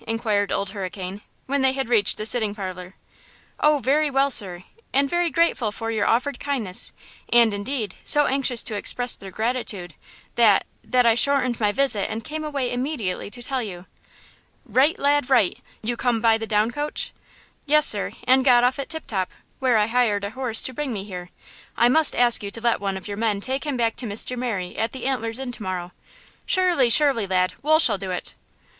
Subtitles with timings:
[0.07, 2.95] inquired Old Hurricane, when they had reached the sitting parlor.
[3.59, 4.63] "Oh, very well, sir!
[4.91, 6.91] and very grateful for your offered kindness;
[7.31, 12.73] and, indeed, so anxious to express their gratitude–that–that I shortened my visit and came away
[12.73, 13.85] immediately to tell you."
[14.65, 15.59] "Right, lad, right!
[15.83, 17.13] You come by the down coach?"
[17.67, 19.29] "Yes, sir, and got off at Tip Top,
[19.59, 21.29] where I hired a horse to bring me here.
[21.77, 24.35] I must ask you to let one of your men take him back to Mr.
[24.35, 25.91] Merry at the Antler's Inn to morrow."
[26.47, 27.53] "Surely, surely, lad!
[27.61, 28.33] Wool shall do it!"